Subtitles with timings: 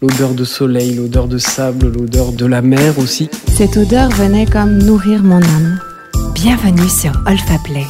[0.00, 3.28] L'odeur de soleil, l'odeur de sable, l'odeur de la mer aussi.
[3.48, 5.80] Cette odeur venait comme nourrir mon âme.
[6.34, 7.84] Bienvenue sur Olfa Play,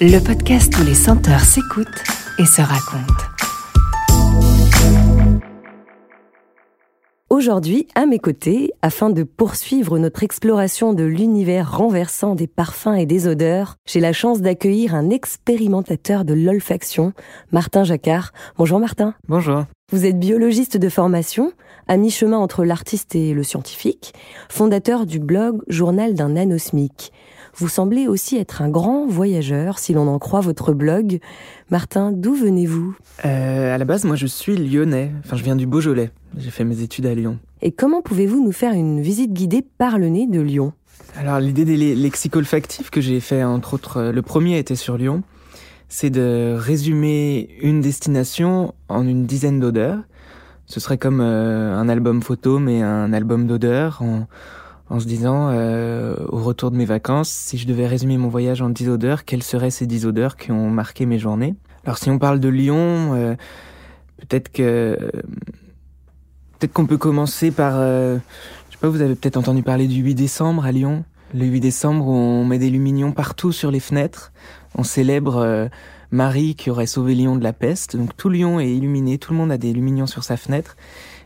[0.00, 2.04] le podcast où les senteurs s'écoutent
[2.38, 3.24] et se racontent.
[7.28, 13.04] Aujourd'hui, à mes côtés, afin de poursuivre notre exploration de l'univers renversant des parfums et
[13.04, 17.12] des odeurs, j'ai la chance d'accueillir un expérimentateur de l'olfaction,
[17.50, 18.32] Martin Jacquard.
[18.56, 19.14] Bonjour Martin.
[19.28, 19.64] Bonjour.
[19.92, 21.52] Vous êtes biologiste de formation,
[21.86, 24.14] à mi-chemin entre l'artiste et le scientifique,
[24.48, 27.12] fondateur du blog Journal d'un anosmique.
[27.54, 31.20] Vous semblez aussi être un grand voyageur, si l'on en croit votre blog.
[31.70, 32.96] Martin, d'où venez-vous?
[33.26, 35.12] Euh, À la base, moi je suis lyonnais.
[35.24, 36.10] Enfin, je viens du Beaujolais.
[36.36, 37.38] J'ai fait mes études à Lyon.
[37.62, 40.72] Et comment pouvez-vous nous faire une visite guidée par le nez de Lyon?
[41.16, 45.22] Alors, l'idée des lexicolfactifs que j'ai fait, entre autres, euh, le premier était sur Lyon,
[45.88, 49.98] c'est de résumer une destination en une dizaine d'odeurs.
[50.66, 54.26] Ce serait comme euh, un album photo, mais un album d'odeurs en
[54.88, 58.62] en se disant, euh, au retour de mes vacances, si je devais résumer mon voyage
[58.62, 61.56] en 10 odeurs, quelles seraient ces 10 odeurs qui ont marqué mes journées?
[61.84, 63.34] Alors si on parle de Lyon, euh,
[64.20, 64.96] peut-être que
[66.58, 68.18] peut-être qu'on peut commencer par, euh,
[68.68, 71.04] je sais pas, vous avez peut-être entendu parler du 8 décembre à Lyon.
[71.34, 74.32] Le 8 décembre, on met des lumignons partout sur les fenêtres.
[74.76, 75.68] On célèbre euh,
[76.10, 77.96] Marie qui aurait sauvé Lyon de la peste.
[77.96, 80.76] Donc tout Lyon est illuminé, tout le monde a des lumignons sur sa fenêtre.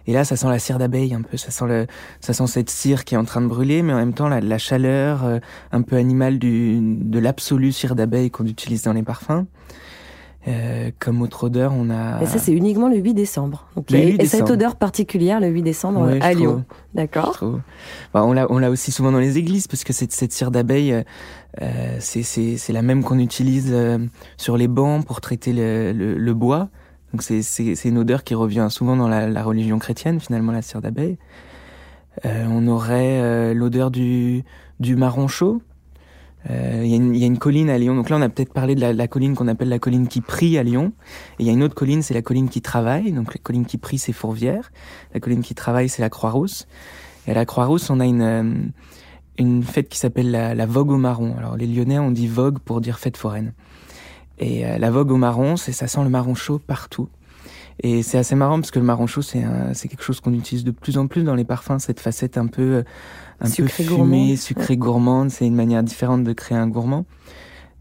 [0.06, 1.86] Et là, ça sent la cire d'abeille un peu, ça sent le,
[2.20, 4.40] ça sent cette cire qui est en train de brûler, mais en même temps la,
[4.40, 5.38] la chaleur euh,
[5.72, 9.44] un peu animale du, de l'absolue cire d'abeille qu'on utilise dans les parfums.
[10.48, 12.22] Euh, comme autre odeur, on a.
[12.22, 13.66] Et ça, c'est uniquement le 8 décembre.
[13.92, 16.64] et, cette odeur particulière le 8 décembre à Lyon.
[16.94, 17.38] D'accord.
[18.14, 20.50] Bah, on l'a, on l'a aussi souvent dans les églises parce que cette, cette cire
[20.50, 21.04] d'abeille,
[21.60, 23.98] euh, c'est, la même qu'on utilise euh,
[24.36, 26.68] sur les bancs pour traiter le, le, le bois.
[27.12, 30.80] Donc c'est, une odeur qui revient souvent dans la, la religion chrétienne, finalement, la cire
[30.80, 31.18] d'abeille.
[32.24, 34.44] Euh, on aurait euh, l'odeur du,
[34.78, 35.62] du marron chaud.
[36.48, 37.94] Euh, il y, y, a une colline à Lyon.
[37.94, 40.20] Donc là, on a peut-être parlé de la, la colline qu'on appelle la colline qui
[40.20, 40.92] prie à Lyon.
[41.38, 43.12] Et il y a une autre colline, c'est la colline qui travaille.
[43.12, 44.70] Donc la colline qui prie, c'est Fourvière.
[45.12, 46.66] La colline qui travaille, c'est la Croix-Rousse.
[47.26, 48.72] Et à la Croix-Rousse, on a une,
[49.40, 51.34] une fête qui s'appelle la, la Vogue au marron.
[51.38, 53.52] Alors les Lyonnais, on dit Vogue pour dire fête foraine.
[54.40, 57.08] Et euh, la vogue au marron, c'est ça sent le marron chaud partout.
[57.82, 59.42] Et c'est assez marrant parce que le marron chaud, c'est
[59.72, 62.46] c'est quelque chose qu'on utilise de plus en plus dans les parfums, cette facette un
[62.46, 62.82] peu euh,
[63.40, 65.30] un sucré peu fumée, sucré gourmande.
[65.30, 67.06] C'est une manière différente de créer un gourmand.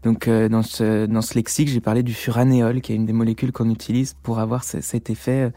[0.02, 3.12] Donc euh, dans ce dans ce lexique, j'ai parlé du furanéol, qui est une des
[3.12, 5.52] molécules qu'on utilise pour avoir cet effet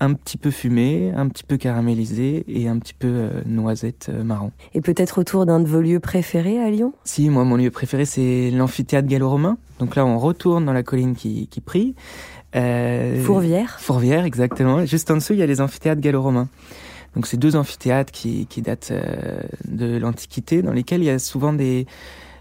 [0.00, 4.22] un petit peu fumé, un petit peu caramélisé et un petit peu euh, noisette euh,
[4.22, 4.52] marron.
[4.74, 6.92] Et peut-être autour d'un de vos lieux préférés à Lyon?
[7.04, 9.58] Si, moi mon lieu préféré c'est l'amphithéâtre gallo-romain.
[9.78, 11.94] Donc là on retourne dans la colline qui, qui prie.
[12.54, 14.84] Euh, Fourvière Fourvière, exactement.
[14.84, 16.48] Juste en dessous il y a les amphithéâtres gallo-romains.
[17.14, 18.92] Donc c'est deux amphithéâtres qui, qui datent
[19.66, 21.86] de l'Antiquité, dans lesquels il y a souvent des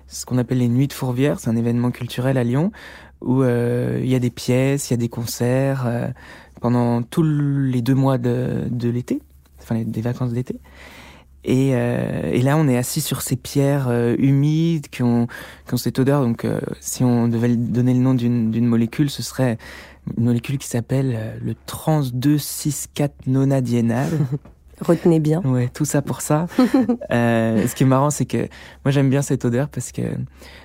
[0.07, 2.72] ce qu'on appelle les nuits de Fourvière, c'est un événement culturel à Lyon
[3.22, 6.08] où euh, il y a des pièces, il y a des concerts euh,
[6.62, 9.22] pendant tous les deux mois de, de l'été,
[9.62, 10.59] enfin des vacances d'été.
[11.44, 15.28] Et, euh, et, là, on est assis sur ces pierres humides qui ont,
[15.68, 16.24] qui ont cette odeur.
[16.24, 16.48] Donc,
[16.80, 19.59] si on devait donner le nom d'une molécule, ce serait
[20.18, 24.09] une molécule qui s'appelle le trans 264 nonadiénal.
[24.81, 25.41] Retenez bien.
[25.44, 26.47] Ouais, tout ça pour ça.
[27.12, 28.47] euh, ce qui est marrant, c'est que
[28.84, 30.02] moi j'aime bien cette odeur parce que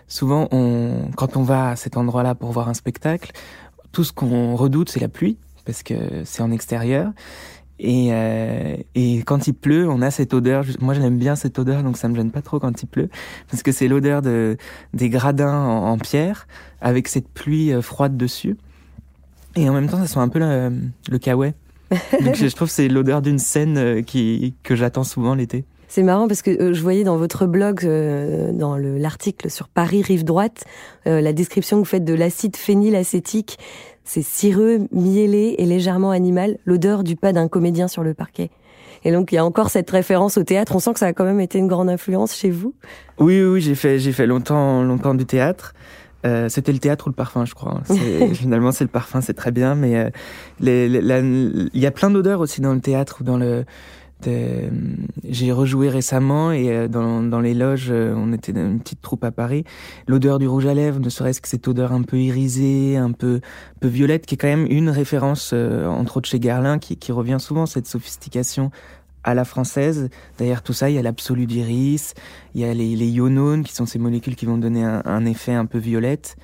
[0.09, 3.33] souvent, on, quand on va à cet endroit-là pour voir un spectacle,
[3.93, 5.95] tout ce qu'on redoute, c'est la pluie parce que
[6.25, 7.13] c'est en extérieur.
[7.83, 10.67] Et, euh, et quand il pleut, on a cette odeur.
[10.81, 13.09] Moi, j'aime bien cette odeur, donc ça me gêne pas trop quand il pleut,
[13.51, 14.59] parce que c'est l'odeur de
[14.93, 16.47] des gradins en, en, pierre
[16.83, 18.59] avec cette pluie euh, froide dessus.
[19.57, 20.73] Et en même temps, ça sent un peu le,
[21.11, 21.55] le kawaii.
[22.25, 25.65] Donc je trouve c'est l'odeur d'une scène euh, qui, que j'attends souvent l'été.
[25.91, 30.03] C'est marrant parce que euh, je voyais dans votre blog, euh, dans l'article sur Paris
[30.03, 30.63] rive droite,
[31.09, 33.59] euh, la description que vous faites de l'acide phénylacétique.
[34.05, 38.51] C'est cireux, miellé et légèrement animal, l'odeur du pas d'un comédien sur le parquet.
[39.03, 40.77] Et donc il y a encore cette référence au théâtre.
[40.77, 42.73] On sent que ça a quand même été une grande influence chez vous?
[43.19, 45.75] Oui, oui, oui j'ai fait, j'ai fait longtemps, longtemps du théâtre.
[46.27, 47.81] Euh, c'était le théâtre ou le parfum, je crois.
[48.35, 50.11] finalement, c'est le parfum, c'est très bien, mais euh,
[50.63, 53.65] il y a plein d'odeurs aussi dans le théâtre ou dans le.
[55.29, 59.01] J'ai rejoué récemment et euh, dans, dans les loges, euh, on était dans une petite
[59.01, 59.65] troupe à Paris.
[60.07, 63.41] L'odeur du rouge à lèvres, ne serait-ce que cette odeur un peu irisée, un peu,
[63.81, 67.13] peu violette, qui est quand même une référence, euh, entre autres chez Garlin, qui, qui
[67.13, 68.71] revient souvent cette sophistication
[69.25, 70.09] à la française.
[70.39, 72.15] Derrière tout ça, il y a l'absolu d'iris,
[72.55, 75.25] il y a les, les ionones, qui sont ces molécules qui vont donner un, un,
[75.27, 76.37] effet un peu violette.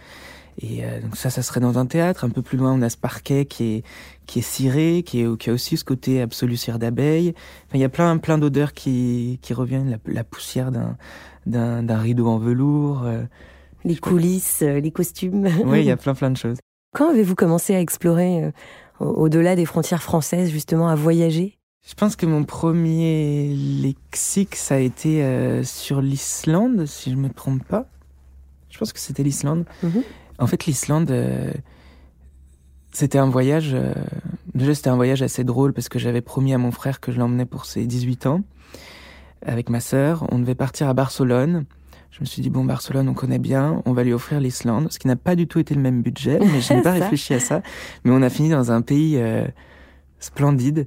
[0.60, 2.24] Et euh, donc ça, ça serait dans un théâtre.
[2.24, 3.82] Un peu plus loin, on a ce parquet qui est
[4.26, 7.34] qui est ciré, qui, est, qui a aussi ce côté absolu cire d'abeille.
[7.66, 9.90] Enfin, il y a plein plein d'odeurs qui qui reviennent.
[9.90, 10.96] La, la poussière d'un
[11.44, 13.02] d'un d'un rideau en velours.
[13.04, 13.22] Euh,
[13.84, 15.46] les coulisses, euh, les costumes.
[15.64, 16.58] oui, il y a plein plein de choses.
[16.94, 18.50] Quand avez-vous commencé à explorer
[19.00, 21.55] au-delà des frontières françaises, justement, à voyager?
[21.86, 25.24] Je pense que mon premier lexique, ça a été
[25.62, 27.86] sur l'Islande, si je me trompe pas.
[28.76, 29.64] Je pense que c'était l'Islande.
[29.82, 30.02] Mhm.
[30.38, 31.50] En fait, l'Islande, euh,
[32.92, 33.70] c'était un voyage.
[33.72, 33.94] Euh,
[34.54, 37.18] déjà, c'était un voyage assez drôle parce que j'avais promis à mon frère que je
[37.18, 38.42] l'emmenais pour ses 18 ans
[39.40, 40.26] avec ma sœur.
[40.30, 41.64] On devait partir à Barcelone.
[42.10, 44.98] Je me suis dit, bon, Barcelone, on connaît bien, on va lui offrir l'Islande, ce
[44.98, 47.40] qui n'a pas du tout été le même budget, mais je n'ai pas réfléchi à
[47.40, 47.62] ça.
[48.04, 49.46] Mais on a fini dans un pays euh,
[50.18, 50.86] splendide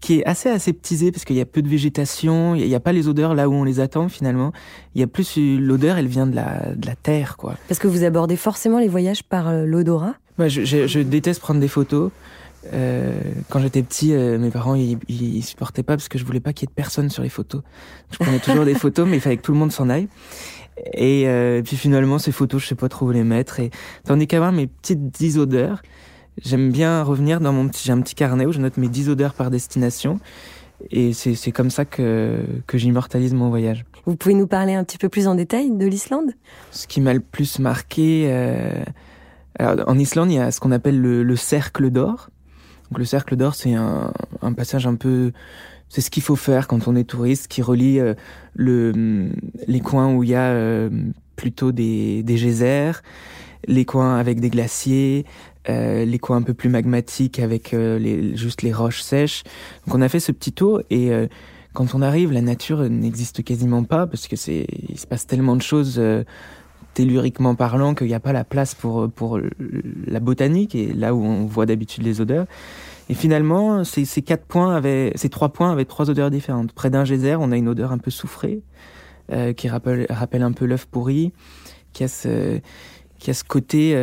[0.00, 2.92] qui est assez aseptisé parce qu'il y a peu de végétation, il n'y a, pas
[2.92, 4.52] les odeurs là où on les attend finalement.
[4.94, 7.56] Il y a plus l'odeur, elle vient de la, de la terre quoi.
[7.68, 11.40] Parce que vous abordez forcément les voyages par euh, l'odorat Moi, je, je, je, déteste
[11.40, 12.10] prendre des photos.
[12.74, 13.14] Euh,
[13.48, 16.52] quand j'étais petit, euh, mes parents ils, ils, supportaient pas parce que je voulais pas
[16.52, 17.62] qu'il y ait de personne sur les photos.
[18.10, 20.08] Je prenais toujours des photos, mais il fallait que tout le monde s'en aille.
[20.94, 23.60] Et euh, puis finalement, ces photos, je sais pas trop où les mettre.
[23.60, 23.70] Et
[24.04, 25.82] tandis qu'avoir mes petites 10 odeurs,
[26.42, 29.08] J'aime bien revenir dans mon petit, j'ai un petit carnet où je note mes 10
[29.10, 30.20] odeurs par destination.
[30.90, 33.84] Et c'est comme ça que, que j'immortalise mon voyage.
[34.06, 36.30] Vous pouvez nous parler un petit peu plus en détail de l'Islande?
[36.70, 38.82] Ce qui m'a le plus marqué, euh,
[39.58, 42.30] alors en Islande, il y a ce qu'on appelle le, le cercle d'or.
[42.90, 45.32] Donc le cercle d'or, c'est un, un passage un peu,
[45.88, 48.14] c'est ce qu'il faut faire quand on est touriste, qui relie euh,
[48.54, 49.30] le,
[49.66, 50.88] les coins où il y a euh,
[51.36, 53.02] plutôt des, des geysers,
[53.66, 55.26] les coins avec des glaciers,
[55.68, 59.42] euh, les coins un peu plus magmatiques avec euh, les, juste les roches sèches.
[59.86, 61.26] Donc on a fait ce petit tour et euh,
[61.74, 65.56] quand on arrive, la nature n'existe quasiment pas parce que c'est il se passe tellement
[65.56, 66.02] de choses
[66.94, 69.38] telluriquement parlant qu'il n'y a pas la place pour pour
[70.06, 72.46] la botanique et là où on voit d'habitude les odeurs.
[73.08, 76.72] Et finalement, ces, ces quatre points avaient, ces trois points avaient trois odeurs différentes.
[76.72, 78.62] Près d'un geyser, on a une odeur un peu soufrée,
[79.56, 81.32] qui rappelle, rappelle un peu l'œuf pourri,
[81.92, 82.60] qui a ce,
[83.18, 83.94] qui a ce côté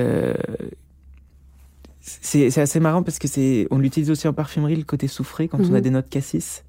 [2.21, 5.59] c'est assez marrant parce que c'est on l'utilise aussi en parfumerie le côté soufré quand
[5.59, 5.81] on a mhm.
[5.81, 6.63] des notes cassis.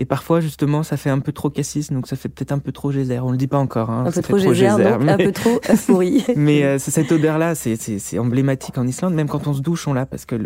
[0.00, 2.70] Et parfois, justement, ça fait un peu trop cassis, donc ça fait peut-être un peu
[2.70, 3.18] trop geyser.
[3.18, 3.90] On le dit pas encore.
[3.90, 6.24] Hein, un, peu trop geyser, un peu trop pourri.
[6.36, 9.14] mais euh, cette odeur-là, c'est emblématique en Islande.
[9.14, 10.36] Même quand on se douche, on l'a parce que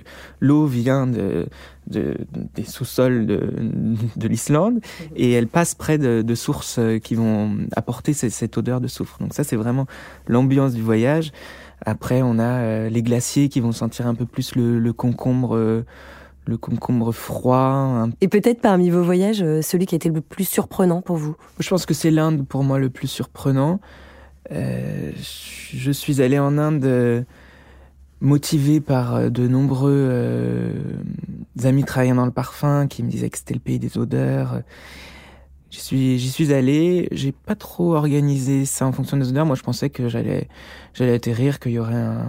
[0.40, 1.48] l'eau vient de,
[1.86, 2.16] de,
[2.54, 3.50] des sous-sols de,
[4.16, 4.80] de l'Islande
[5.16, 9.18] et elle passe près de, de, sources qui vont apporter cette odeur de soufre.
[9.20, 9.86] Donc ça, c'est vraiment
[10.26, 11.30] l'ambiance du voyage.
[11.84, 15.56] Après, on a euh, les glaciers qui vont sentir un peu plus le, le concombre,
[15.56, 15.84] euh,
[16.46, 18.06] le concombre froid.
[18.20, 21.36] Et peut-être parmi vos voyages, euh, celui qui a été le plus surprenant pour vous?
[21.58, 23.80] Je pense que c'est l'Inde pour moi le plus surprenant.
[24.50, 27.24] je suis allé en Inde
[28.20, 30.72] motivé par de nombreux
[31.64, 34.62] amis travaillant dans le parfum qui me disaient que c'était le pays des odeurs
[35.72, 37.08] J'y suis, j'y suis allé.
[37.12, 39.46] J'ai pas trop organisé ça en fonction des odeurs.
[39.46, 40.48] Moi, je pensais que j'allais,
[40.92, 42.28] j'allais atterrir, qu'il y aurait un,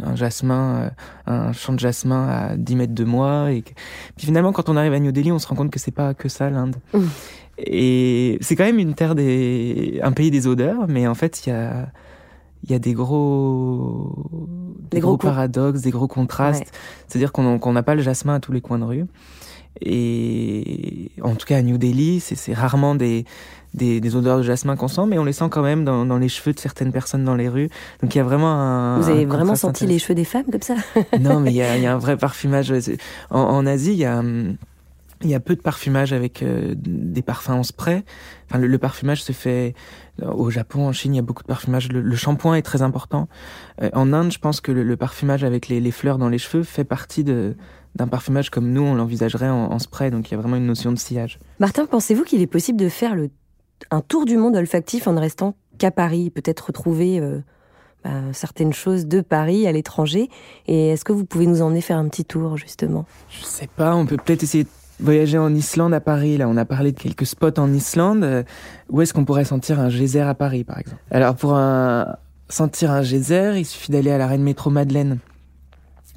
[0.00, 0.90] un, jasmin, euh,
[1.26, 3.50] un champ de jasmin à 10 mètres de moi.
[3.50, 5.90] Et Puis finalement, quand on arrive à New Delhi, on se rend compte que c'est
[5.90, 6.76] pas que ça l'Inde.
[6.94, 7.00] Mmh.
[7.58, 11.50] Et c'est quand même une terre des, un pays des odeurs, mais en fait, il
[11.50, 11.88] y a,
[12.62, 14.28] il y a des gros,
[14.92, 16.72] des, gros, paradoxes, des gros contrastes.
[17.08, 19.06] C'est-à-dire qu'on n'a pas le jasmin à tous les coins de rue.
[19.80, 23.24] Et en tout cas à New Delhi, c'est rarement des,
[23.74, 26.18] des, des, odeurs de jasmin qu'on sent, mais on les sent quand même dans, dans,
[26.18, 27.68] les cheveux de certaines personnes dans les rues.
[28.02, 28.98] Donc il y a vraiment un.
[28.98, 30.74] Vous avez vraiment senti les cheveux des femmes comme ça?
[31.20, 32.72] Non, mais il y a, il y a un vrai parfumage.
[33.30, 34.22] En, en Asie, il y a
[35.22, 38.04] il y a peu de parfumage avec euh, des parfums en spray.
[38.46, 39.74] Enfin, le, parfumage se fait
[40.22, 41.88] au Japon, en Chine, il y a beaucoup de parfumage.
[41.90, 43.28] Le, shampoing est très important.
[43.82, 46.62] Euh, en Inde, je pense que le, parfumage avec les, les, fleurs dans les cheveux
[46.62, 47.56] fait partie de,
[47.94, 50.10] d'un parfumage comme nous, on l'envisagerait en, spray.
[50.10, 51.38] Donc il y a vraiment une notion de sillage.
[51.58, 53.30] Martin, pensez-vous qu'il est possible de faire le,
[53.90, 57.40] un tour du monde olfactif en ne restant qu'à Paris Peut-être retrouver euh,
[58.04, 60.28] bah, certaines choses de Paris à l'étranger?
[60.66, 63.04] Et est-ce que vous pouvez nous emmener faire un petit tour, justement?
[63.30, 66.36] Je sais pas, on peut peut-être essayer de voyager en Islande à Paris.
[66.36, 68.22] Là, on a parlé de quelques spots en Islande.
[68.24, 68.42] Euh,
[68.90, 71.00] où est-ce qu'on pourrait sentir un geyser à Paris, par exemple?
[71.10, 72.16] Alors, pour un...
[72.48, 75.18] sentir un geyser, il suffit d'aller à la Reine Métro Madeleine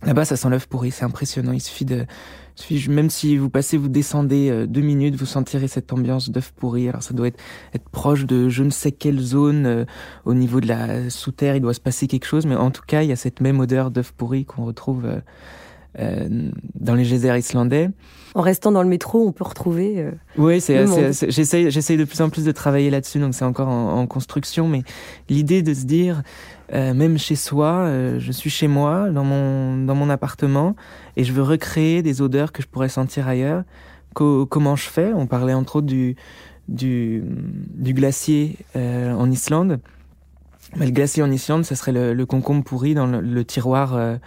[0.03, 1.51] Là-bas, ça sent l'œuf pourri, c'est impressionnant.
[1.51, 2.05] Il suffit de,
[2.88, 6.89] même si vous passez, vous descendez euh, deux minutes, vous sentirez cette ambiance d'œuf pourri.
[6.89, 7.39] Alors ça doit être,
[7.74, 9.86] être proche de je ne sais quelle zone euh,
[10.25, 11.55] au niveau de la sous-terre.
[11.55, 13.60] Il doit se passer quelque chose, mais en tout cas, il y a cette même
[13.60, 15.22] odeur d'œuf pourri qu'on retrouve
[15.98, 17.90] dans les geysers islandais.
[18.34, 20.06] En restant dans le métro, on peut retrouver.
[20.38, 20.86] oui, c'est,
[21.30, 24.68] j'essaye, j'essaye de plus en plus de travailler là-dessus, donc c'est encore en, en construction.
[24.70, 24.84] Mais
[25.30, 26.24] l'idée de se dire,
[26.72, 30.76] même chez soi, je suis chez moi, dans mon dans mon appartement,
[31.18, 33.64] et je veux recréer des odeurs que je pourrais sentir ailleurs.
[34.14, 35.12] comment je fais?
[35.14, 36.16] On parlait entre autres du
[36.72, 37.24] du,
[37.76, 39.80] du glacier euh, en Islande.
[40.78, 44.18] Mais le glacier en Islande, ce serait le, le concombre pourri dans le, tiroir euh,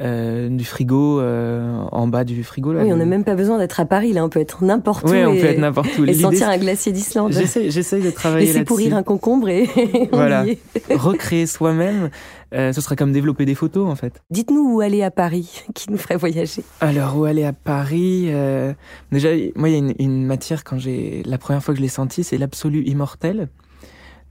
[0.00, 2.72] euh, du frigo, euh, en bas du frigo.
[2.72, 5.04] Là, oui, on n'a même pas besoin d'être à Paris, là, on peut être n'importe
[5.08, 5.12] où.
[5.12, 6.04] Oui, on peut être n'importe où.
[6.04, 7.32] Et sentir un glacier d'Islande.
[7.32, 8.64] J'essaie de travailler là-dessus.
[8.64, 9.68] pourrir un concombre et
[10.12, 10.44] voilà.
[10.90, 12.10] Recréer soi-même,
[12.54, 14.22] euh, ce serait comme développer des photos, en fait.
[14.30, 16.62] Dites-nous où aller à Paris, qui nous ferait voyager.
[16.80, 18.72] Alors, où aller à Paris euh,
[19.12, 21.82] Déjà, moi, il y a une, une matière, quand j'ai la première fois que je
[21.82, 23.48] l'ai senti, c'est l'absolu immortel.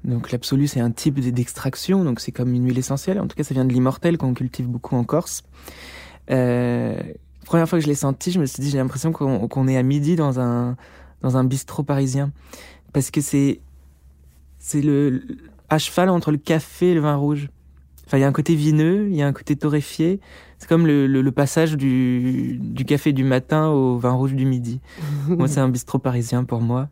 [0.03, 3.19] Donc l'absolu, c'est un type d'extraction, donc c'est comme une huile essentielle.
[3.19, 5.43] En tout cas, ça vient de l'immortel qu'on cultive beaucoup en Corse.
[6.29, 7.01] Euh,
[7.45, 9.83] première fois que je l'ai senti, je me suis dit, j'ai l'impression qu'on est à
[9.83, 10.75] midi dans un
[11.21, 12.31] dans un bistrot parisien,
[12.91, 13.61] parce que c'est
[14.59, 15.23] c'est le
[15.69, 17.49] à cheval entre le café et le vin rouge.
[18.05, 20.19] Enfin, il y a un côté vineux, il y a un côté torréfié.
[20.59, 24.81] C'est comme le, le, passage du, du café du matin au vin rouge du midi.
[25.27, 26.89] moi, c'est un bistrot parisien pour moi.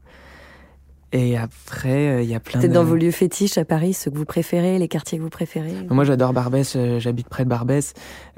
[1.13, 2.68] Et après, euh, il y a plein de...
[2.68, 5.74] dans vos lieux fétiches à Paris, ceux que vous préférez, les quartiers que vous préférez
[5.89, 7.94] Moi, j'adore Barbès, euh, j'habite près de Barbès.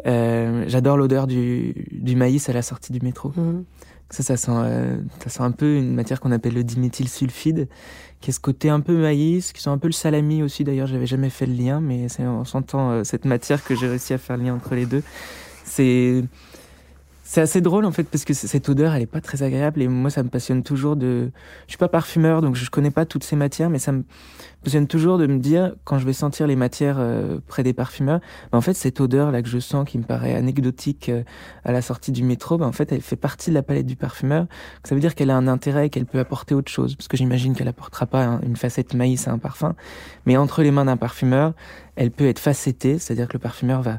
[0.08, 3.32] Euh, j'adore l'odeur du, du maïs à la sortie du métro.
[3.36, 3.63] Mhm.
[4.10, 7.68] Ça, ça sent, euh, ça sent un peu une matière qu'on appelle le diméthylsulfide,
[8.22, 10.63] qui est ce côté un peu maïs, qui sent un peu le salami aussi.
[10.63, 14.13] D'ailleurs, j'avais jamais fait le lien, mais c'est en sentant cette matière que j'ai réussi
[14.13, 15.03] à faire le lien entre les deux.
[15.63, 16.24] C'est
[17.24, 19.88] c'est assez drôle en fait parce que cette odeur elle est pas très agréable et
[19.88, 21.32] moi ça me passionne toujours de
[21.68, 24.03] je suis pas parfumeur donc je connais pas toutes ces matières mais ça me
[24.63, 28.20] passionne toujours de me dire quand je vais sentir les matières euh, près des parfumeurs
[28.51, 31.24] bah, en fait cette odeur là que je sens qui me paraît anecdotique euh,
[31.63, 33.96] à la sortie du métro bah, en fait elle fait partie de la palette du
[33.96, 34.48] parfumeur.
[34.84, 37.56] Ça veut dire qu'elle a un intérêt qu'elle peut apporter autre chose parce que j'imagine
[37.56, 39.75] qu'elle apportera pas une facette maïs à un parfum.
[40.25, 41.53] Mais entre les mains d'un parfumeur
[41.96, 43.98] elle peut être facettée c'est-à-dire que le parfumeur va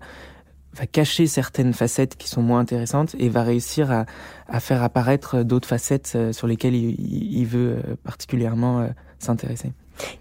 [0.74, 4.06] va cacher certaines facettes qui sont moins intéressantes et va réussir à,
[4.48, 8.88] à faire apparaître d'autres facettes euh, sur lesquelles il, il veut euh, particulièrement euh,
[9.18, 9.72] s'intéresser.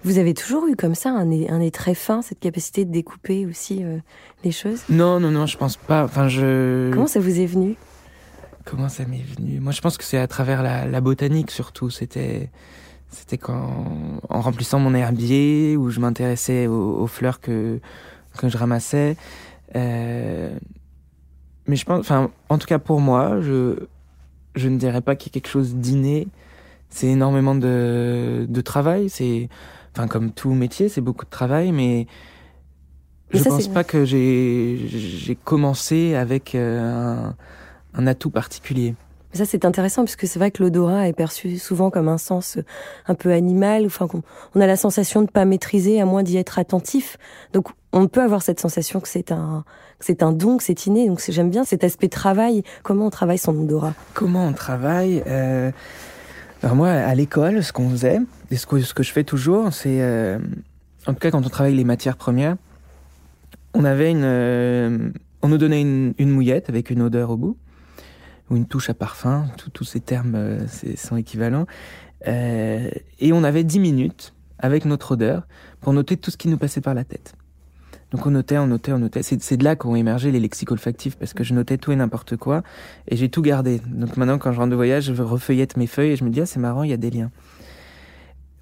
[0.03, 2.91] Vous avez toujours eu comme ça un nez, un nez très fin, cette capacité de
[2.91, 3.83] découper aussi
[4.43, 4.83] les choses?
[4.87, 6.03] Non, non, non, je pense pas.
[6.03, 6.91] Enfin, je.
[6.93, 7.75] Comment ça vous est venu?
[8.65, 9.59] Comment ça m'est venu?
[9.59, 11.89] Moi, je pense que c'est à travers la, la botanique surtout.
[11.89, 12.51] C'était,
[13.09, 17.79] c'était quand, en remplissant mon herbier, où je m'intéressais aux, aux, fleurs que
[18.37, 19.15] que je ramassais.
[19.75, 20.55] Euh,
[21.67, 23.87] mais je pense, enfin, en tout cas pour moi, je,
[24.55, 26.27] je ne dirais pas qu'il y ait quelque chose d'inné.
[26.89, 29.09] C'est énormément de, de travail.
[29.09, 29.49] C'est,
[29.95, 32.07] enfin, comme tout métier, c'est beaucoup de travail, mais,
[33.31, 37.35] je ne pense pas que j'ai, j'ai commencé avec euh, un,
[37.95, 38.93] un atout particulier.
[39.33, 42.59] Ça, c'est intéressant puisque c'est vrai que l'odorat est perçu souvent comme un sens
[43.07, 43.87] un peu animal.
[43.87, 44.07] Enfin,
[44.53, 47.17] on a la sensation de ne pas maîtriser à moins d'y être attentif.
[47.53, 49.63] Donc, on peut avoir cette sensation que c'est un,
[49.99, 51.07] c'est un don, que c'est inné.
[51.07, 52.63] Donc, j'aime bien cet aspect travail.
[52.81, 55.71] Comment on travaille son odorat Comment on travaille euh...
[56.61, 58.19] Alors moi, à l'école, ce qu'on faisait,
[58.49, 60.39] et ce que, je fais toujours, c'est, euh...
[61.07, 62.55] en tout cas, quand on travaille les matières premières,
[63.73, 65.09] on avait une, euh...
[65.41, 67.57] on nous donnait une, une mouillette avec une odeur au bout
[68.49, 71.65] ou une touche à parfum, tous ces termes euh, sont équivalents.
[72.27, 75.47] Euh, et on avait 10 minutes avec notre odeur
[75.81, 77.35] pour noter tout ce qui nous passait par la tête.
[78.13, 79.23] Donc on notait, on notait, on notait.
[79.23, 82.61] C'est de là qu'ont émergé les lexicolfactifs parce que je notais tout et n'importe quoi
[83.07, 83.81] et j'ai tout gardé.
[83.87, 86.39] Donc maintenant quand je rentre de voyage, je refeuillette mes feuilles et je me dis
[86.39, 87.31] ah c'est marrant, il y a des liens.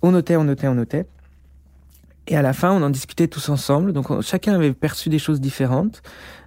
[0.01, 1.05] On notait, on notait, on notait.
[2.27, 3.91] Et à la fin, on en discutait tous ensemble.
[3.91, 6.01] Donc chacun avait perçu des choses différentes.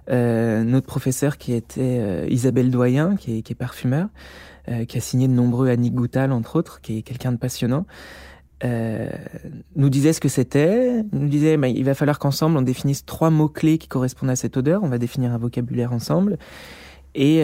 [0.09, 4.07] Euh, notre professeur qui était euh, Isabelle Doyen, qui est, qui est parfumeur,
[4.67, 7.85] euh, qui a signé de nombreux Annie Goutal, entre autres, qui est quelqu'un de passionnant,
[8.63, 9.09] euh,
[9.75, 13.29] nous disait ce que c'était, nous disait bah, il va falloir qu'ensemble on définisse trois
[13.29, 16.37] mots-clés qui correspondent à cette odeur, on va définir un vocabulaire ensemble.
[17.15, 17.43] Et,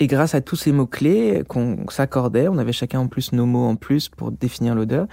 [0.00, 3.64] et grâce à tous ces mots-clés qu'on s'accordait, on avait chacun en plus nos mots
[3.64, 5.06] en plus pour définir l'odeur,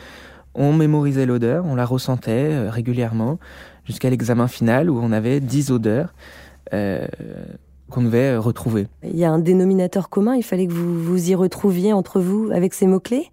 [0.55, 3.39] on mémorisait l'odeur, on la ressentait régulièrement
[3.85, 6.13] jusqu'à l'examen final où on avait 10 odeurs
[6.73, 7.05] euh,
[7.89, 8.87] qu'on devait retrouver.
[9.03, 12.49] Il y a un dénominateur commun, il fallait que vous vous y retrouviez entre vous
[12.51, 13.29] avec ces mots-clés?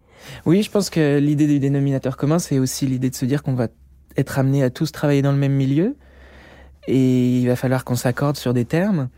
[0.46, 3.54] Oui, je pense que l'idée du dénominateur commun, c'est aussi l'idée de se dire qu'on
[3.54, 3.68] va
[4.16, 5.96] être amené à tous travailler dans le même milieu
[6.86, 9.08] et il va falloir qu'on s'accorde sur des termes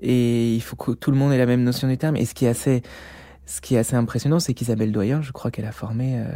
[0.00, 2.16] et il faut que tout le monde ait la même notion des termes.
[2.16, 2.82] Et ce qui est assez,
[3.46, 6.18] ce qui est assez impressionnant, c'est qu'Isabelle Doyen, je crois qu'elle a formé...
[6.18, 6.26] Euh,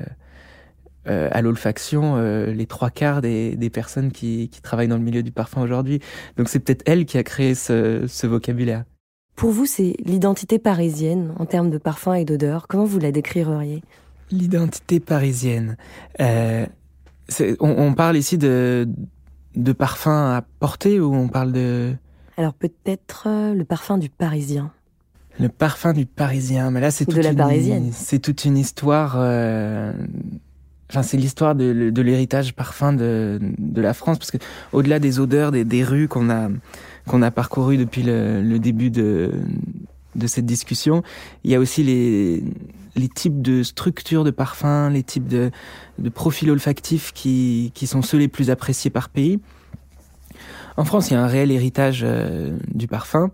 [1.06, 5.02] euh, à l'olfaction euh, les trois quarts des, des personnes qui, qui, travaillent dans le
[5.02, 6.00] milieu du parfum aujourd'hui.
[6.38, 8.84] Donc c'est peut-être elle qui a créé ce, ce vocabulaire.
[9.36, 12.68] Pour vous, c'est l'identité parisienne en termes de parfum et d'odeur.
[12.68, 13.82] Comment vous la décririez?
[14.30, 15.76] L'identité parisienne.
[16.20, 16.66] Euh,
[17.60, 18.88] on, on, parle ici de,
[19.56, 21.94] de parfum à porter ou on parle de...
[22.36, 24.72] Alors peut-être euh, le parfum du Parisien.
[25.38, 29.14] Le parfum du Parisien, mais là c'est toute, une, c'est toute une histoire.
[29.16, 29.92] Euh,
[30.90, 34.38] enfin, c'est l'histoire de, de l'héritage parfum de, de la France, parce que
[34.72, 36.50] au-delà des odeurs des, des rues qu'on a
[37.08, 39.32] qu'on a parcouru depuis le, le, début de
[40.14, 41.02] de cette discussion,
[41.42, 42.44] il y a aussi les
[42.96, 45.50] les types de structures de parfums, les types de,
[46.14, 49.40] profils olfactifs qui, qui sont ceux les plus appréciés par pays.
[50.76, 53.30] En France, il y a un réel héritage euh, du parfum,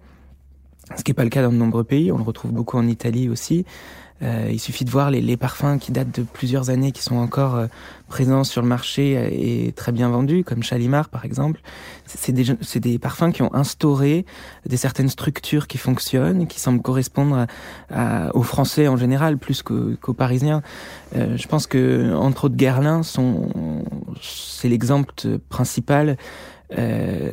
[0.97, 2.13] ce qui n'est pas le cas dans de nombreux pays.
[2.13, 3.65] On le retrouve beaucoup en Italie aussi.
[4.23, 7.17] Euh, il suffit de voir les, les, parfums qui datent de plusieurs années, qui sont
[7.17, 7.67] encore euh,
[8.09, 9.13] présents sur le marché
[9.67, 11.61] et très bien vendus, comme Chalimar par exemple.
[12.07, 12.45] C'est des,
[12.81, 14.27] des, parfums qui ont instauré
[14.67, 17.47] des certaines structures qui fonctionnent, qui semblent correspondre
[17.91, 20.63] à, aux Français en général plus qu'aux Parisiens.
[21.17, 23.03] Euh, je pense que entre autres Guerlain,
[24.21, 25.15] c'est l'exemple
[25.49, 26.17] principal
[26.79, 27.33] euh,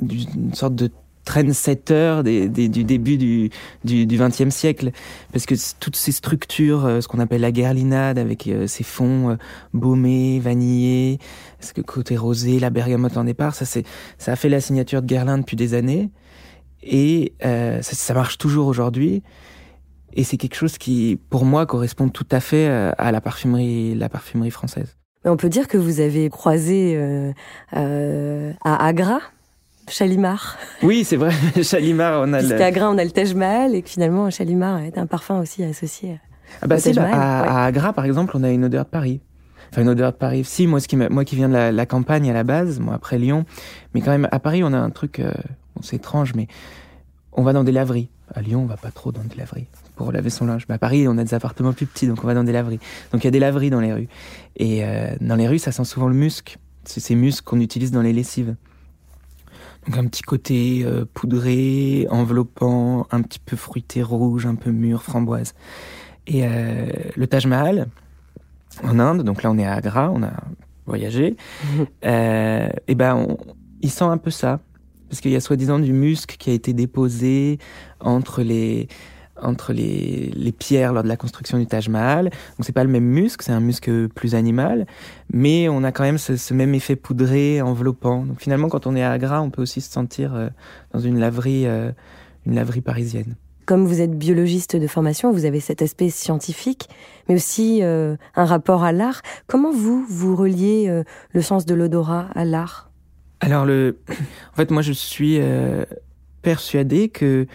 [0.00, 0.90] d'une sorte de
[1.24, 3.50] trendsetter des, des, du début du,
[3.84, 4.90] du, du 20e siècle.
[5.32, 9.30] Parce que toutes ces structures, euh, ce qu'on appelle la guerlinade, avec euh, ces fonds
[9.30, 9.36] euh,
[9.72, 11.18] baumés, vanillés,
[11.60, 13.84] ce que côté rosé, la bergamote en départ, ça, c'est,
[14.18, 16.10] ça a fait la signature de Guerlain depuis des années.
[16.82, 19.22] Et euh, ça, ça marche toujours aujourd'hui.
[20.12, 24.08] Et c'est quelque chose qui, pour moi, correspond tout à fait à la parfumerie, la
[24.08, 24.96] parfumerie française.
[25.26, 27.32] On peut dire que vous avez croisé euh,
[27.76, 29.20] euh, à Agra,
[29.88, 30.56] Chalimar.
[30.82, 33.90] Oui, c'est vrai, Chalimar, on a Puisqu'à Agra, on a le Taj Mahal et que
[33.90, 36.18] finalement, Chalimar est un parfum aussi associé
[36.62, 37.12] ah bah, au Taj Mahal.
[37.12, 37.48] À, ouais.
[37.48, 39.20] à, Agra, par exemple, on a une odeur de Paris.
[39.70, 40.44] Enfin, une odeur de Paris.
[40.44, 42.94] Si, moi, ce qui moi qui viens de la, la, campagne à la base, moi
[42.94, 43.44] après Lyon,
[43.94, 45.32] mais quand même, à Paris, on a un truc, euh,
[45.82, 46.48] c'est étrange, mais
[47.32, 48.08] on va dans des laveries.
[48.34, 50.66] À Lyon, on va pas trop dans des laveries pour laver son linge.
[50.66, 52.78] Bah, à Paris, on a des appartements plus petits, donc on va dans des laveries.
[53.12, 54.08] Donc il y a des laveries dans les rues.
[54.56, 56.58] Et euh, dans les rues, ça sent souvent le musc.
[56.84, 58.54] C'est ces muscles qu'on utilise dans les lessives.
[59.86, 65.02] Donc un petit côté euh, poudré, enveloppant, un petit peu fruité rouge, un peu mûr,
[65.02, 65.54] framboise.
[66.26, 67.88] Et euh, le Taj Mahal,
[68.82, 70.32] en Inde, donc là on est à Agra, on a
[70.86, 71.36] voyagé,
[72.04, 73.38] euh, et ben on,
[73.82, 74.60] il sent un peu ça
[75.08, 77.58] parce qu'il y a soi-disant du musc qui a été déposé
[78.00, 78.88] entre les
[79.40, 82.26] entre les, les pierres lors de la construction du Taj Mahal.
[82.26, 84.86] Donc c'est pas le même musc, c'est un musc plus animal,
[85.32, 88.24] mais on a quand même ce, ce, même effet poudré, enveloppant.
[88.24, 90.48] Donc finalement, quand on est à Agra, on peut aussi se sentir euh,
[90.92, 91.90] dans une laverie, euh,
[92.46, 93.36] une laverie parisienne.
[93.66, 96.88] Comme vous êtes biologiste de formation, vous avez cet aspect scientifique,
[97.28, 99.22] mais aussi euh, un rapport à l'art.
[99.46, 102.90] Comment vous, vous reliez le sens de l'odorat à l'art?
[103.40, 103.96] Alors, le...
[104.52, 105.40] en fait, moi, je suis
[106.42, 107.46] persuadé que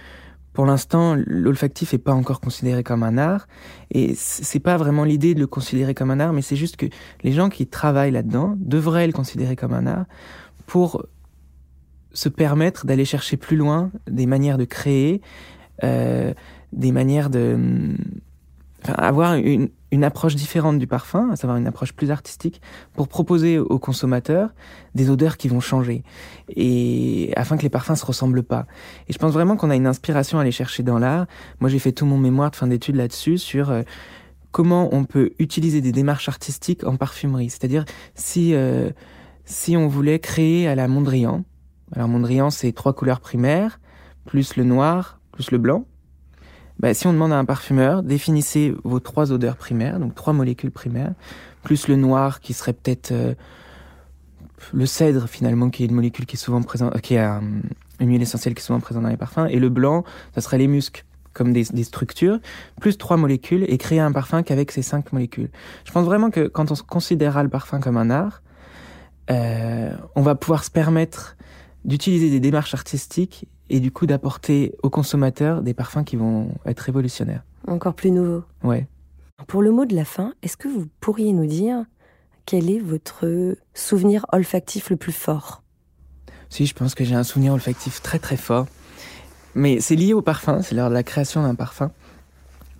[0.54, 3.48] pour l'instant, l'olfactif n'est pas encore considéré comme un art.
[3.92, 6.88] Et c'est pas vraiment l'idée de le considérer comme un art, mais c'est juste que
[7.24, 10.06] les gens qui travaillent là-dedans devraient le considérer comme un art
[10.66, 11.06] pour
[12.12, 15.22] se permettre d'aller chercher plus loin des manières de créer,
[15.84, 16.34] euh,
[16.74, 17.96] des manières de
[18.84, 22.62] enfin, avoir une, une, approche différente du parfum, à savoir une approche plus artistique,
[22.94, 24.54] pour proposer aux consommateurs
[24.96, 26.04] des odeurs qui vont changer,
[26.50, 28.65] et afin que les parfums se ressemblent pas.
[29.08, 31.28] Et je pense vraiment qu'on a une inspiration à aller chercher dans l'art.
[31.60, 33.84] Moi, j'ai fait tout mon mémoire de fin d'études là-dessus sur euh,
[34.52, 37.50] comment on peut utiliser des démarches artistiques en parfumerie.
[37.50, 38.89] C'est-à-dire si euh,
[39.46, 41.44] si on voulait créer à la Mondrian,
[41.94, 43.80] alors Mondrian c'est trois couleurs primaires
[44.26, 45.86] plus le noir plus le blanc.
[46.80, 50.72] Bah, si on demande à un parfumeur, définissez vos trois odeurs primaires, donc trois molécules
[50.72, 51.13] primaires,
[51.62, 53.34] plus le noir qui serait peut-être euh,
[54.72, 57.39] le cèdre finalement, qui est une molécule qui est souvent présente, qui est euh,
[58.00, 60.58] une huile essentielle qui est souvent présente dans les parfums, et le blanc, ça serait
[60.58, 62.39] les muscs comme des, des, structures,
[62.80, 65.50] plus trois molécules, et créer un parfum qu'avec ces cinq molécules.
[65.86, 68.42] Je pense vraiment que quand on considérera le parfum comme un art,
[69.30, 71.36] euh, on va pouvoir se permettre
[71.86, 76.80] d'utiliser des démarches artistiques et du coup d'apporter aux consommateurs des parfums qui vont être
[76.80, 77.44] révolutionnaires.
[77.68, 78.44] Encore plus nouveaux.
[78.64, 78.88] Ouais.
[79.48, 81.86] Pour le mot de la fin, est-ce que vous pourriez nous dire
[82.46, 85.62] quel est votre souvenir olfactif le plus fort?
[86.50, 88.66] Si, je pense que j'ai un souvenir olfactif très très fort.
[89.56, 91.92] Mais c'est lié au parfum, c'est lors de la création d'un parfum.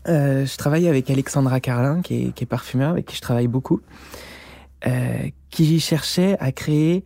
[0.08, 3.47] Euh, je travaille avec Alexandra Carlin, qui est, qui est, parfumeur, avec qui je travaille
[3.47, 3.82] beaucoup,
[4.88, 7.04] euh, qui cherchait à créer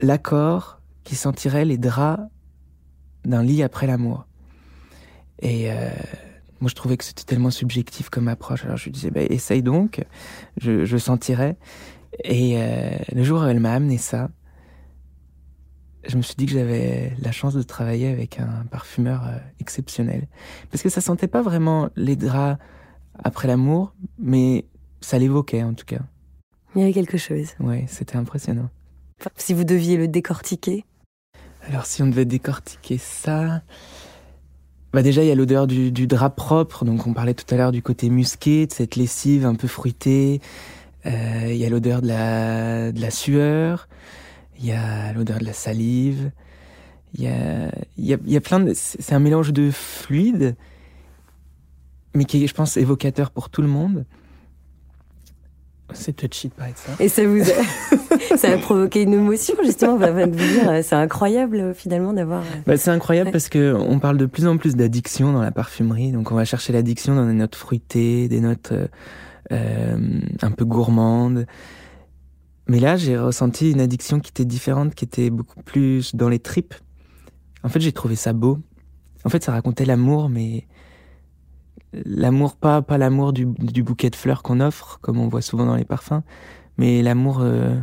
[0.00, 2.22] l'accord qui sentirait les draps
[3.24, 4.26] d'un lit après l'amour.
[5.40, 5.90] Et euh,
[6.60, 8.64] moi, je trouvais que c'était tellement subjectif comme approche.
[8.64, 10.04] Alors je lui disais, bah, essaye donc,
[10.60, 11.56] je, je sentirais.
[12.22, 14.30] Et euh, le jour où elle m'a amené ça,
[16.06, 20.28] je me suis dit que j'avais la chance de travailler avec un parfumeur euh, exceptionnel.
[20.70, 22.58] Parce que ça sentait pas vraiment les draps
[23.22, 24.66] après l'amour, mais
[25.00, 26.00] ça l'évoquait en tout cas.
[26.74, 27.50] Il y avait quelque chose.
[27.60, 28.68] Ouais, c'était impressionnant.
[29.36, 30.84] Si vous deviez le décortiquer
[31.68, 33.62] Alors si on devait décortiquer ça...
[34.92, 37.58] Bah déjà, il y a l'odeur du, du, drap propre, donc on parlait tout à
[37.58, 40.40] l'heure du côté musqué, de cette lessive un peu fruitée.
[41.04, 43.88] Euh, il y a l'odeur de la, de la sueur,
[44.56, 46.30] il y a l'odeur de la salive,
[47.14, 48.72] il y a, il y a, il y a plein de...
[48.72, 50.54] C'est un mélange de fluides,
[52.14, 54.04] mais qui est, je pense, évocateur pour tout le monde.
[55.94, 56.92] C'est touchy de parler de ça.
[57.00, 61.74] Et ça vous a, ça a provoqué une émotion, justement, va vous dire, c'est incroyable,
[61.74, 62.42] finalement, d'avoir...
[62.66, 63.32] Bah, c'est incroyable ouais.
[63.32, 66.44] parce que on parle de plus en plus d'addiction dans la parfumerie, donc on va
[66.44, 68.72] chercher l'addiction dans des notes fruitées, des notes
[69.52, 69.96] euh,
[70.42, 71.46] un peu gourmandes.
[72.66, 76.38] Mais là, j'ai ressenti une addiction qui était différente, qui était beaucoup plus dans les
[76.38, 76.74] tripes.
[77.62, 78.58] En fait, j'ai trouvé ça beau.
[79.24, 80.66] En fait, ça racontait l'amour, mais
[82.04, 85.66] l'amour pas pas l'amour du, du, bouquet de fleurs qu'on offre, comme on voit souvent
[85.66, 86.22] dans les parfums,
[86.78, 87.74] mais l'amour euh,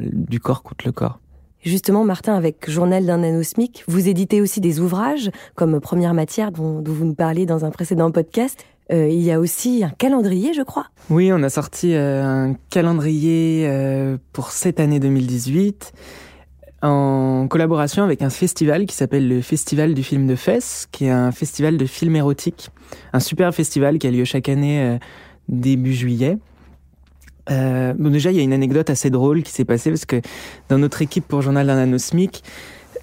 [0.00, 1.20] du corps contre le corps.
[1.64, 6.80] Justement, Martin, avec Journal d'un anosmique, vous éditez aussi des ouvrages comme Première matière dont,
[6.80, 8.64] dont vous nous parliez dans un précédent podcast.
[8.92, 10.86] Euh, il y a aussi un calendrier, je crois.
[11.10, 15.92] Oui, on a sorti euh, un calendrier euh, pour cette année 2018
[16.82, 21.10] en collaboration avec un festival qui s'appelle le Festival du film de Fès, qui est
[21.10, 22.70] un festival de films érotiques,
[23.12, 24.98] un super festival qui a lieu chaque année euh,
[25.48, 26.38] début juillet.
[27.50, 30.20] Euh, bon déjà, il y a une anecdote assez drôle qui s'est passée parce que
[30.68, 31.96] dans notre équipe pour Journal d'un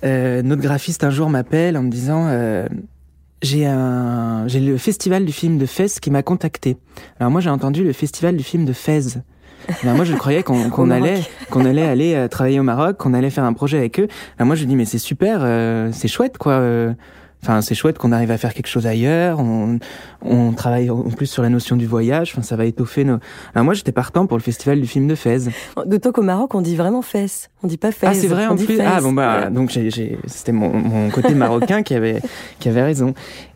[0.04, 2.68] euh, notre graphiste un jour m'appelle en me disant euh,
[3.42, 3.64] j'ai
[4.48, 6.78] j'ai le festival du film de Fès qui m'a contacté.
[7.20, 9.20] Alors moi j'ai entendu le festival du film de Fès.
[9.84, 13.13] Ben moi, je croyais qu'on qu allait, qu'on allait aller euh, travailler au Maroc, qu'on
[13.13, 14.08] allait faire un projet avec eux.
[14.38, 16.54] Ben moi, je dis mais c'est super, euh, c'est chouette quoi.
[16.54, 16.93] Euh,
[17.45, 19.39] Enfin, c'est chouette qu'on arrive à faire quelque chose ailleurs.
[19.39, 19.77] On,
[20.23, 22.31] on travaille en plus sur la notion du voyage.
[22.34, 23.19] Enfin, ça va étoffer nos.
[23.53, 25.49] Alors moi, j'étais partant pour le festival du film de Fès.
[25.86, 27.51] D'autant qu'au Maroc, on dit vraiment Fès.
[27.62, 28.10] On dit pas Fès.
[28.10, 28.79] Ah, c'est vrai en plus.
[28.79, 29.51] Ah bon bah ouais.
[29.51, 32.19] donc j'ai, c'était mon, mon côté marocain qui avait
[32.60, 33.13] qui avait raison.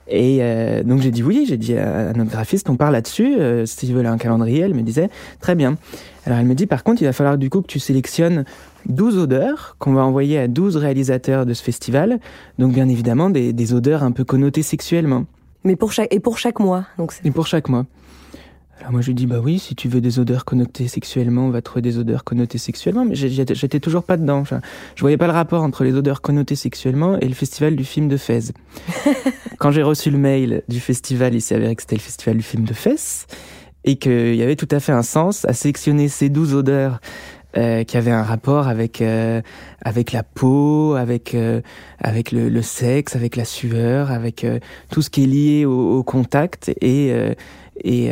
[0.08, 3.38] Et euh, donc j'ai dit oui, j'ai dit à, notre graphiste, on parle là-dessus.
[3.40, 5.78] Euh, S'il veut un calendrier, elle me disait très bien.
[6.26, 8.46] Alors elle me dit par contre, il va falloir du coup que tu sélectionnes
[8.88, 12.20] 12 odeurs qu'on va envoyer à 12 réalisateurs de ce festival.
[12.58, 15.26] Donc bien évidemment des, des odeurs un peu connotées sexuellement.
[15.64, 17.14] Mais pour chaque et pour chaque mois, donc.
[17.24, 17.86] Et pour chaque mois.
[18.80, 21.50] Alors moi je lui dis bah oui si tu veux des odeurs connotées sexuellement on
[21.50, 24.56] va trouver des odeurs connotées sexuellement mais j'étais toujours pas dedans je,
[24.96, 28.08] je voyais pas le rapport entre les odeurs connotées sexuellement et le festival du film
[28.08, 28.54] de Fès.
[29.58, 32.44] Quand j'ai reçu le mail du festival il s'est avéré que c'était le festival du
[32.44, 33.28] film de Fès
[33.84, 37.02] et qu'il y avait tout à fait un sens à sélectionner ces douze odeurs
[37.58, 39.42] euh, qui avaient un rapport avec euh,
[39.84, 41.62] avec la peau, avec euh,
[42.00, 44.60] avec le, le, sexe, avec la sueur, avec euh,
[44.92, 47.14] tout ce qui est lié au, au contact et
[47.84, 48.12] et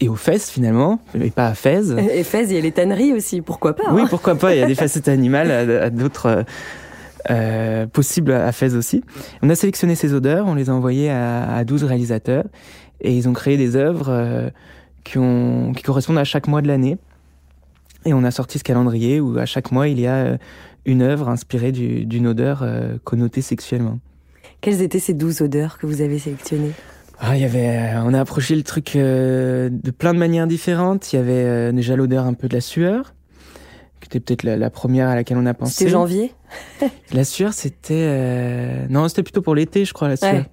[0.00, 1.90] et aux fesses finalement, mais pas à Fès.
[1.90, 4.58] Et Fès, il y a les tanneries aussi, pourquoi pas hein Oui, pourquoi pas, il
[4.58, 6.44] y a des facettes animales à, à d'autres
[7.30, 9.04] euh, possibles à Fès aussi.
[9.42, 12.44] On a sélectionné ces odeurs, on les a envoyées à, à 12 réalisateurs
[13.00, 14.50] et ils ont créé des œuvres euh,
[15.04, 16.98] qui, ont, qui correspondent à chaque mois de l'année.
[18.04, 20.38] Et on a sorti ce calendrier où à chaque mois il y a
[20.84, 23.98] une œuvre inspirée d'une odeur euh, connotée sexuellement.
[24.60, 26.72] Quelles étaient ces douze odeurs que vous avez sélectionnées?
[27.18, 31.12] Ah, il y avait, on a approché le truc euh, de plein de manières différentes.
[31.12, 33.14] Il y avait euh, déjà l'odeur un peu de la sueur,
[34.00, 35.72] qui était peut-être la, la, première à laquelle on a pensé.
[35.72, 36.32] C'était janvier?
[37.12, 38.86] la sueur, c'était euh...
[38.88, 40.44] non, c'était plutôt pour l'été, je crois, la sueur.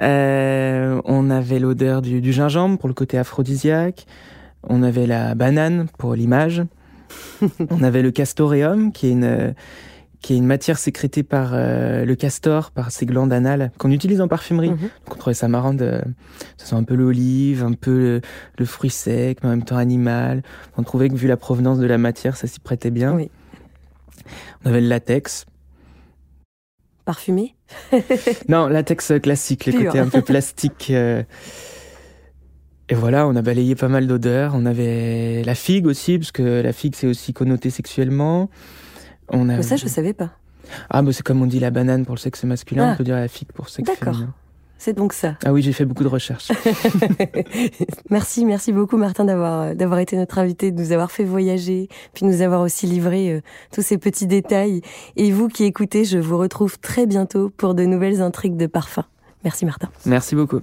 [0.00, 1.00] Ouais.
[1.04, 4.06] on avait l'odeur du, du, gingembre pour le côté aphrodisiaque.
[4.62, 6.62] On avait la banane pour l'image.
[7.70, 9.54] on avait le castoreum, qui est une
[10.20, 14.20] qui est une matière sécrétée par euh, le castor, par ses glandes anales, qu'on utilise
[14.20, 14.70] en parfumerie.
[14.70, 14.78] -hmm.
[14.78, 16.00] Donc on trouvait ça marrant de...
[16.58, 18.20] Ça sent un peu l'olive, un peu le,
[18.58, 20.42] le, fruit sec, mais en même temps animal.
[20.76, 23.14] On trouvait que vu la provenance de la matière, ça s'y prêtait bien.
[23.14, 23.30] Oui.
[24.62, 25.46] On avait le latex.
[27.04, 27.54] Parfumé?
[28.48, 30.88] Non, latex classique, les côtés un peu plastiques.
[30.90, 31.22] Euh...
[32.90, 34.52] Et voilà, on a balayé pas mal d'odeurs.
[34.56, 38.50] On avait la figue aussi, parce que la figue, c'est aussi connoté sexuellement.
[39.28, 39.56] On a...
[39.56, 40.30] Mais ça, je savais pas.
[40.90, 42.92] Ah, bah c'est comme on dit la banane pour le sexe masculin, ah.
[42.92, 44.18] on peut dire la figue pour le sexe féminin.
[44.18, 44.34] D'accord.
[44.76, 45.36] C'est donc ça.
[45.44, 46.50] Ah oui, j'ai fait beaucoup de recherches.
[48.10, 52.24] merci, merci beaucoup Martin d'avoir d'avoir été notre invité, de nous avoir fait voyager, puis
[52.24, 53.40] nous avoir aussi livré euh,
[53.72, 54.80] tous ces petits détails.
[55.16, 59.04] Et vous qui écoutez, je vous retrouve très bientôt pour de nouvelles intrigues de parfum.
[59.44, 59.90] Merci Martin.
[60.06, 60.62] Merci beaucoup.